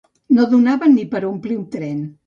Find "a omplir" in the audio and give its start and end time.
1.23-1.63